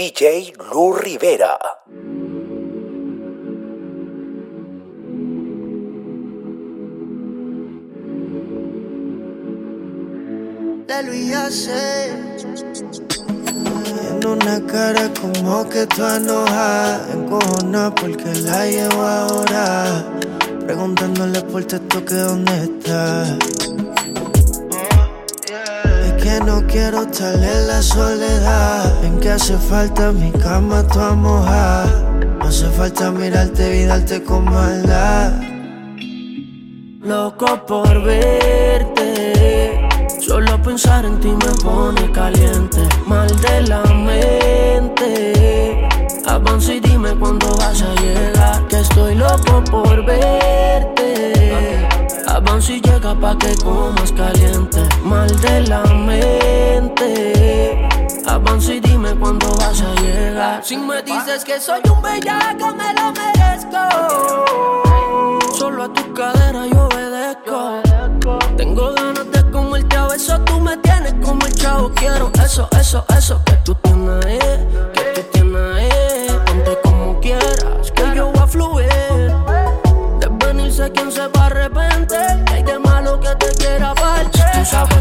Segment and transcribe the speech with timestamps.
[0.00, 1.58] DJ Lu Rivera.
[10.88, 11.68] De Luis
[13.92, 20.02] Tiene una cara como que tú enojada, encojona porque la llevo ahora.
[20.64, 23.38] Preguntándole por texto que dónde está.
[26.70, 29.04] Quiero estar en la soledad.
[29.04, 31.86] En que hace falta mi cama toda mojada.
[32.38, 35.32] No hace falta mirarte y darte con maldad.
[37.02, 39.88] Loco por verte.
[40.20, 42.80] Solo pensar en ti me pone caliente.
[43.06, 45.88] Mal de la mente.
[46.26, 48.66] Avanza y dime cuándo vas a llegar.
[48.68, 50.59] Que estoy loco por verte.
[52.40, 54.80] Avanza y llega pa' que comas caliente.
[55.04, 57.86] Mal de la mente.
[58.26, 60.64] Avanza y dime cuándo vas a llegar.
[60.64, 63.76] Si me dices que soy un bellaco, me lo merezco.
[65.54, 67.82] Solo a tu cadera yo obedezco.
[68.56, 71.90] Tengo ganas de comerte a besos, tú me tienes como el chavo.
[71.94, 73.90] Quiero eso, eso, eso que tú tienes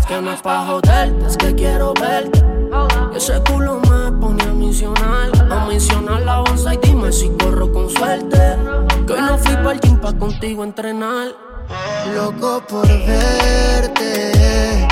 [0.10, 2.44] que no es pa' joderte, es que quiero verte.
[3.16, 7.88] Ese culo me pone a misionar, a misionar la onza y dime si corro con
[7.92, 8.58] suerte.
[9.06, 11.28] Que hoy no fui para el gym pa' contigo entrenar.
[12.16, 14.88] Loco por verte,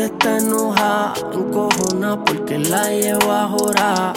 [0.00, 4.12] que está enojada, encojona porque la llevo a jorar.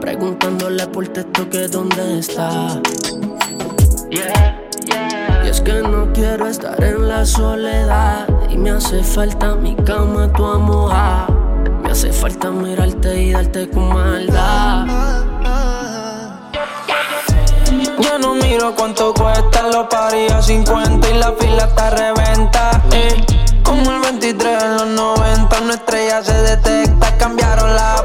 [0.00, 2.80] Preguntándole por texto que dónde está.
[4.10, 4.18] Y
[5.48, 8.26] es que no quiero estar en la soledad.
[8.50, 10.92] Y me hace falta mi cama, tu amor.
[11.82, 14.86] Me hace falta mirarte y darte con maldad.
[18.00, 22.82] Yo no miro cuánto cuesta, lo parí a 50 y la fila está reventa.
[22.90, 23.33] eh.
[23.74, 28.03] Como el 23 en los 90, una estrella se detecta, cambiaron la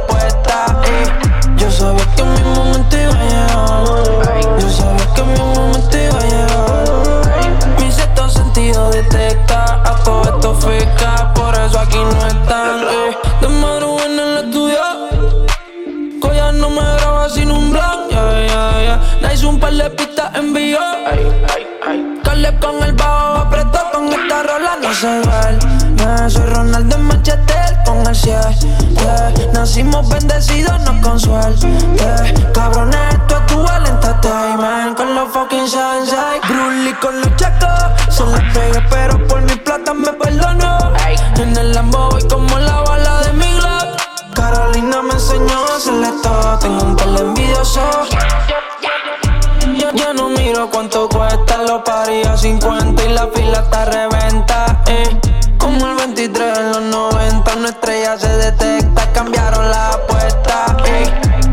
[50.09, 54.81] Yo no miro cuánto cuesta, lo parí a 50 y la fila está reventa.
[54.87, 55.19] Eh.
[55.59, 60.77] Como el 23 en los 90, una estrella se detecta, cambiaron la apuesta.
[60.85, 61.05] Eh.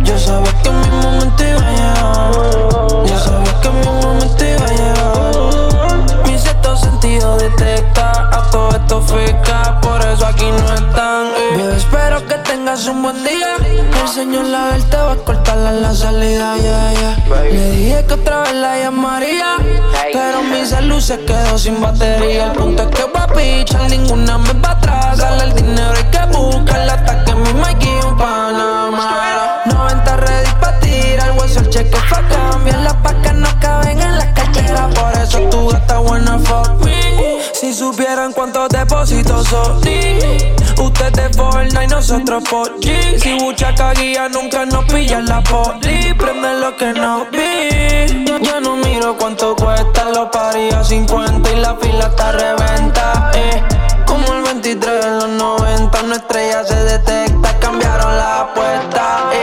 [0.04, 3.06] Yo sabía que mi momento iba a llegar.
[3.06, 6.22] Yo sabía que mi momento iba a llegar.
[6.24, 10.75] Mi sexto sentido detecta, a todo esto fica, por eso aquí no
[12.84, 13.56] un buen día.
[14.02, 17.42] El señor la del te va a cortarla en la salida, yeah, yeah.
[17.50, 19.56] Le dije que otra vez la llamaría,
[20.12, 22.52] pero mi salud se quedó sin batería.
[22.52, 25.18] El punto es que voy a pichar, ninguna me va atrás.
[25.18, 29.62] Sale el dinero, hay que buscarla hasta que mi Mikey un Panamá.
[29.64, 32.80] 90 ready pa' tirar, hueso el cheque fa' cambiar.
[32.80, 36.86] Las pacas no caben en la cartera, por eso tu gata buena fuck.
[37.54, 39.80] Si supieran cuántos depósitos son
[40.78, 46.76] Ustedes Fortnite nosotros por G Si Buchaca guía nunca nos pilla la poli Prende lo
[46.76, 52.06] que no vi Yo no miro cuánto cuesta Lo parí a 50 y la fila
[52.06, 53.62] está reventa eh.
[54.06, 59.35] Como el 23 en los 90 Una estrella se detecta Cambiaron la apuesta eh.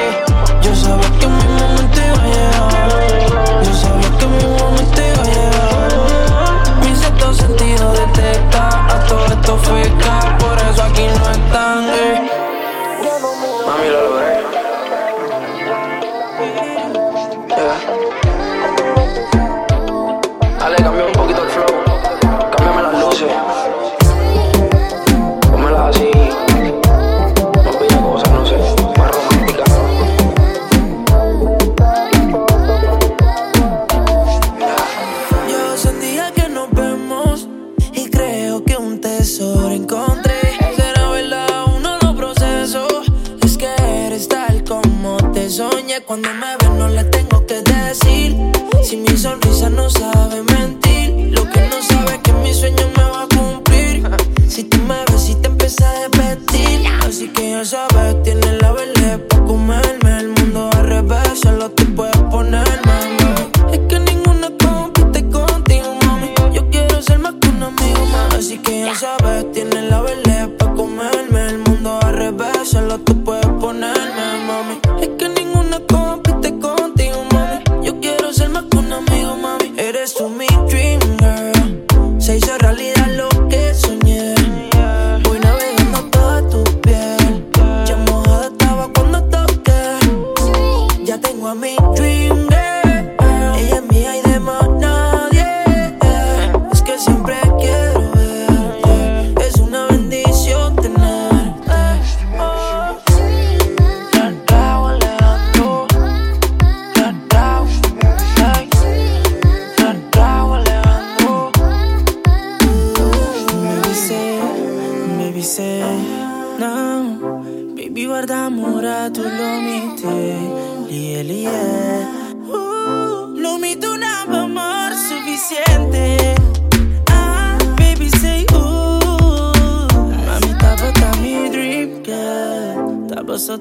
[133.44, 133.60] eso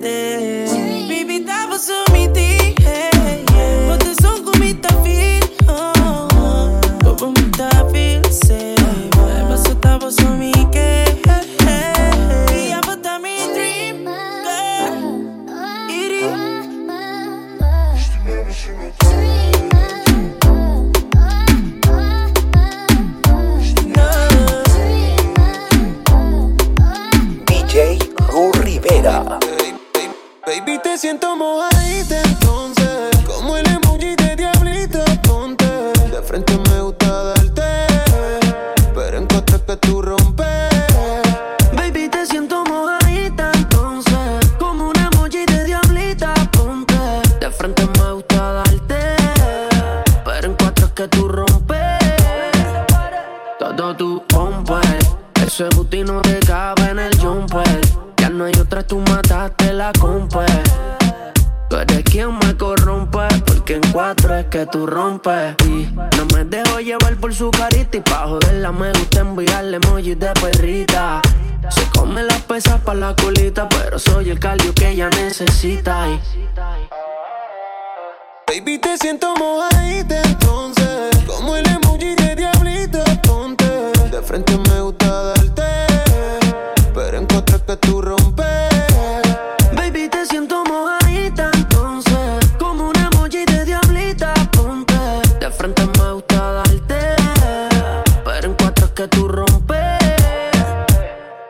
[0.00, 0.73] te
[64.66, 65.56] tú rompes.
[66.16, 67.96] No me dejo llevar por su carita.
[67.96, 71.20] Y pa' joderla me gusta enviarle emojis de perrita.
[71.70, 76.08] Se come las pesas pa' la colita, pero soy el calio que ella necesita.
[76.08, 76.20] Y...
[78.46, 80.22] Baby, te siento mojadita
[95.80, 97.16] antes me gusta darte,
[98.24, 99.98] pero en cuatro es que tú rompes.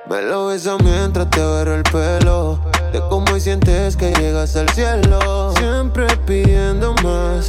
[0.09, 2.61] Me lo besas mientras te agarro el pelo,
[2.93, 5.53] de cómo sientes que llegas al cielo.
[5.59, 7.49] Siempre pidiendo más,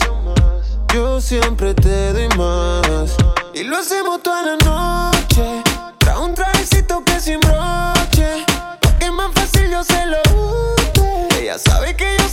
[0.93, 3.15] yo siempre te doy más.
[3.53, 5.63] Y lo hacemos toda la noche,
[5.99, 8.45] tras un trajecito que sin broche,
[8.81, 11.41] porque es más fácil yo se lo use.
[11.41, 12.24] Ella sabe que yo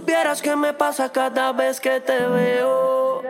[0.00, 3.20] supieras qué me pasa cada vez que te veo.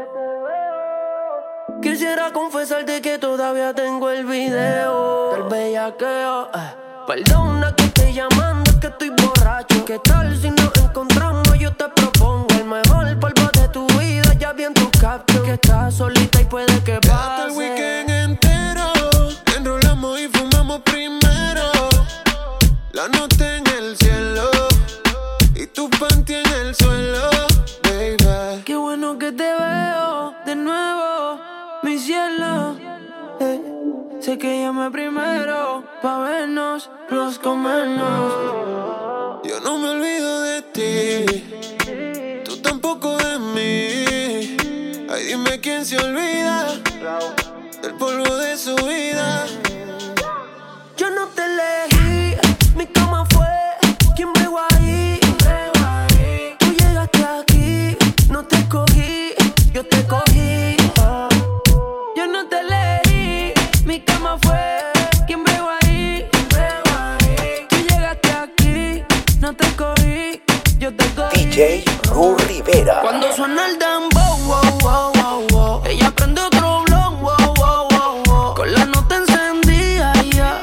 [1.82, 6.48] Quisiera confesarte que todavía tengo el video del bellaqueo.
[6.54, 6.74] eh.
[7.08, 9.84] Perdona que estoy llamando, que estoy borracho.
[9.84, 11.58] ¿Qué tal si nos encontramos?
[11.58, 14.32] Yo te propongo el mejor polvo de tu vida.
[14.38, 17.58] Ya vi en tu caption que estás solita y puede que Hasta el pase.
[17.58, 18.84] weekend entero.
[19.56, 21.64] Enrolamos y fumamos primero.
[22.92, 23.29] La nota
[34.30, 38.32] sé que llamé primero pa' vernos, los comernos.
[39.42, 42.42] Yo no me olvido de ti.
[42.44, 44.56] Tú tampoco de mí.
[45.10, 46.68] Ay, dime quién se olvida
[47.82, 49.46] del polvo de su vida.
[71.60, 73.02] DJ Ru Rivera.
[73.02, 75.82] Cuando suena el dembow, wow, wow, wow, wow.
[75.84, 78.54] Ella prende otro blon, wow, wow, wow, wow.
[78.54, 80.62] Con la nota encendida, ya.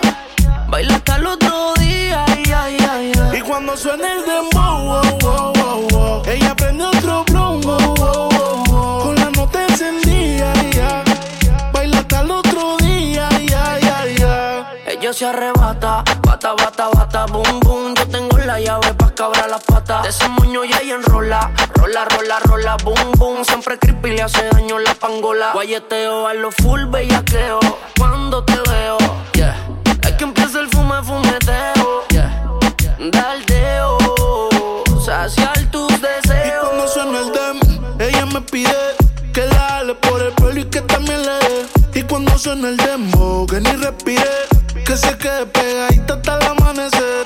[0.67, 3.37] Baila hasta el otro día, ya, ya, ya.
[3.37, 8.29] Y cuando suena el dembow, wow, wow, wow, wow, ella prende otro blon, wow, wow,
[8.31, 9.03] wow, wow.
[9.03, 11.03] Con la nota encendida, ya.
[11.73, 14.73] Baila hasta el otro día, ya, ya, ya.
[14.87, 17.86] Ella se arrebata, bata, bata, bata, boom, boom.
[19.27, 20.03] Cabrar las patas.
[20.03, 23.43] De ese moño y enrola, rola, rola, rola, boom, boom.
[23.43, 25.51] Siempre creepy le hace daño la pangola.
[25.51, 27.59] Guayeteo a lo full bellaqueo.
[27.97, 28.97] Cuando te veo,
[29.33, 29.53] yeah.
[30.03, 32.41] Es que empieza el fume, fumeteo, yeah.
[33.11, 33.97] Daldeo,
[35.05, 36.65] saciar tus Y deseos.
[36.69, 38.95] cuando suena el dem, ella me pide
[39.33, 41.65] que la jale por el pelo y que también le dé.
[41.99, 44.23] Y cuando suena el demo, que ni respire,
[44.85, 47.25] que se quede pegadita hasta el amanecer.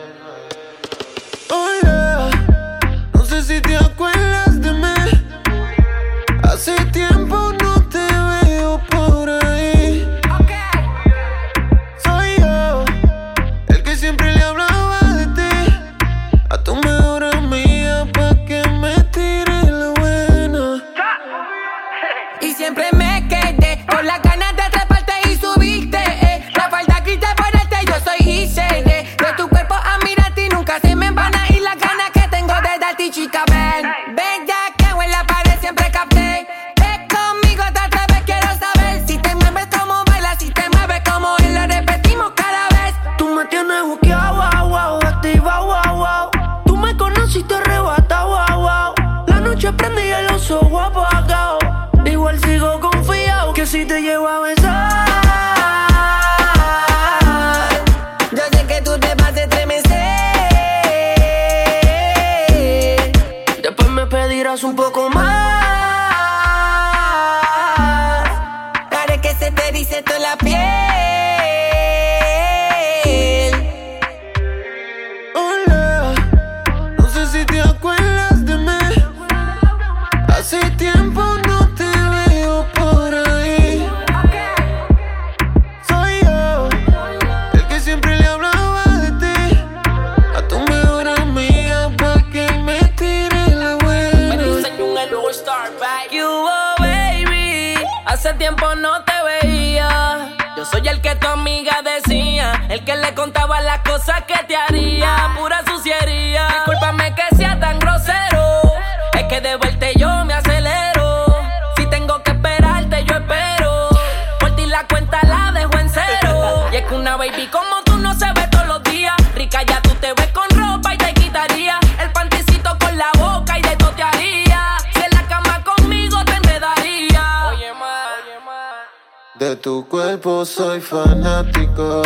[129.41, 132.03] De tu cuerpo soy fanático.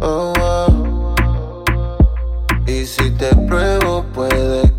[0.00, 1.14] Oh, oh.
[2.66, 4.69] Y si te pruebo, puede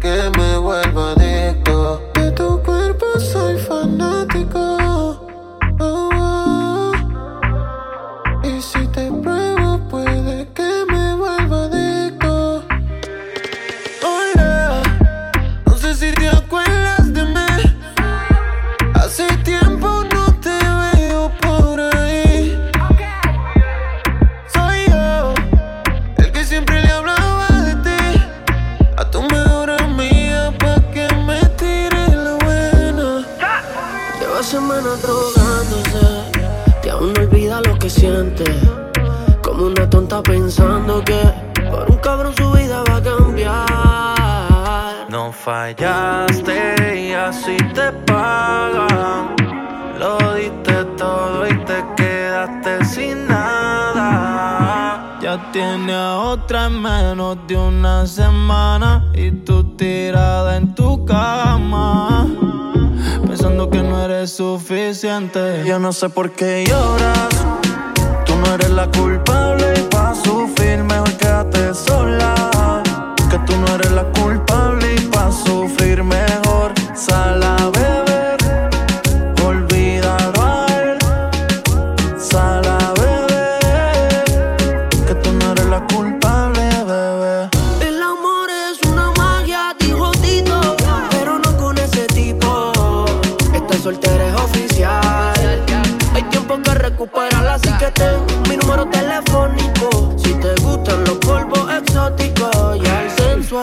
[37.92, 38.46] siente.
[39.44, 41.20] Como una tonta pensando que
[41.70, 45.08] por un cabrón su vida va a cambiar.
[45.10, 49.36] No fallaste y así te pagan.
[50.00, 55.18] Lo diste todo y te quedaste sin nada.
[55.22, 62.28] Ya tiene a otra en menos de una semana y tú tirada en tu cama.
[63.28, 65.64] Pensando que no eres suficiente.
[65.66, 67.61] Yo no sé por qué lloras.
[68.42, 72.34] No eres la culpable pa' sufrir mejor quédate sola.
[73.30, 74.21] Que tú no eres la culpable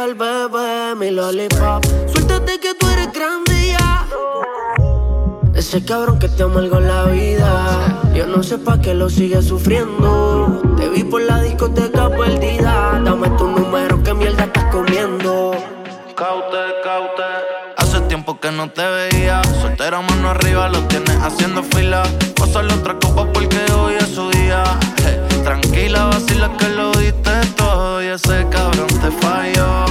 [0.08, 1.84] sensual bebé, mi lollipop.
[2.12, 4.06] Suéltate que tú eres grande ya.
[5.54, 8.00] Ese cabrón que te amargó la vida.
[8.14, 10.60] Yo no sé pa' qué lo sigues sufriendo.
[10.76, 13.00] Te vi por la discoteca perdida.
[13.04, 15.52] Dame tu número, que mierda estás comiendo.
[16.14, 17.30] Caute, caute.
[17.76, 19.42] Hace tiempo que no te veía.
[19.60, 22.02] Soltera mano arriba, lo tienes haciendo fila.
[22.36, 24.62] Pásale otra copa porque hoy es su día.
[25.44, 27.57] Tranquila, vacila que lo diste.
[27.78, 29.84] Y ese cabrón te falló.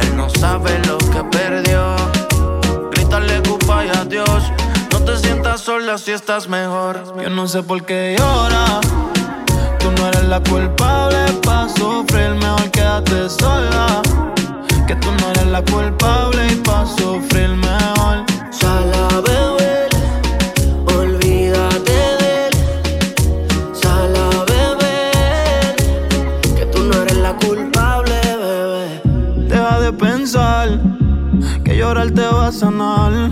[0.00, 1.94] Él no sabe lo que perdió.
[2.90, 4.44] Grítale culpa y adiós.
[4.92, 7.04] No te sientas sola si estás mejor.
[7.22, 8.80] Yo no sé por qué llora.
[9.78, 14.00] Tú no eres la culpable pa' sufrir, mejor quédate sola.
[14.86, 18.27] Que tú no eres la culpable y pa' sufrir mejor.
[32.58, 33.30] Sanar.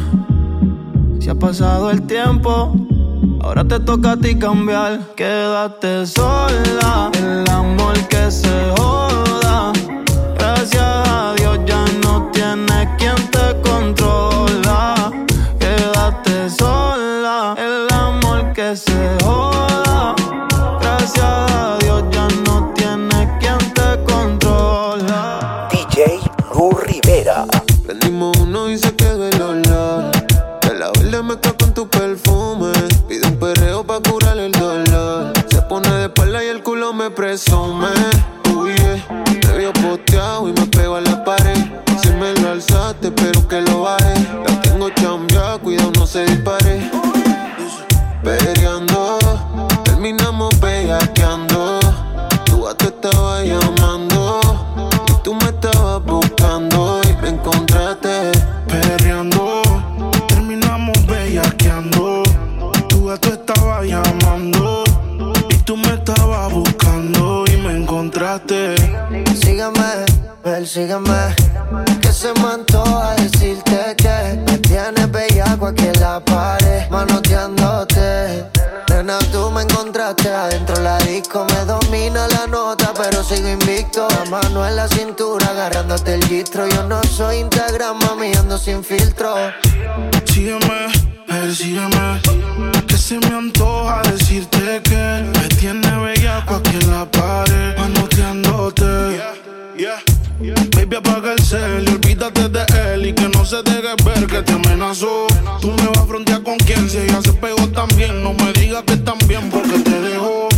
[1.18, 2.72] Si ha pasado el tiempo,
[3.40, 5.00] ahora te toca a ti cambiar.
[5.16, 9.72] Quédate sola, el amor que se joda.
[10.38, 11.45] Gracias a Dios
[70.58, 71.34] infiel, sígueme.
[72.00, 78.44] Que se me antoja decirte que me tienes bellaco aquí en la pared, manoteándote.
[78.88, 84.06] Nena, tú me encontraste adentro la disco, me domina la nota, pero sigo invicto.
[84.08, 86.66] La mano en la cintura, agarrándote el gistro.
[86.68, 89.34] Yo no soy Instagram, mami, ando sin filtro.
[90.26, 90.92] Sígueme, eh,
[91.26, 92.20] persígueme,
[92.86, 98.84] que se me antoja decirte que me tiene bellaco aquí en la pared, manoteándote.
[99.76, 100.15] Yeah, yeah.
[100.38, 104.42] Baby, apaga el cel y olvídate de él y que no se deje ver que
[104.42, 105.26] te amenazó.
[105.62, 108.22] Tú me vas a frontear con quien si ella se pegó también.
[108.22, 110.48] No me digas que también porque te dejó.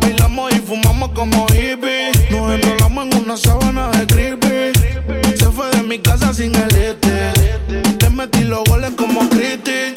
[0.00, 2.30] Bailamos y fumamos como hippies.
[2.30, 4.78] Nos enrolamos en una sábana de creepy.
[5.36, 7.32] Se fue de mi casa sin el este.
[7.98, 9.94] Te metí los goles como Christy.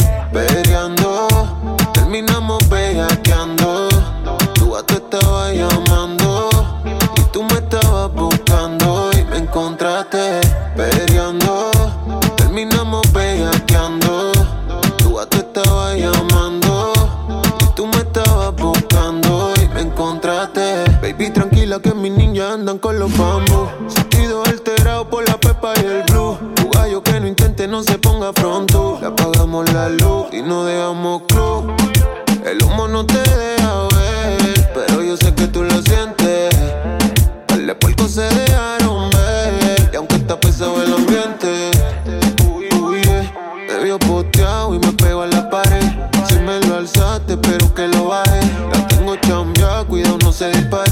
[50.42, 50.91] say, but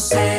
[0.00, 0.35] sé.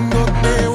[0.00, 0.69] no te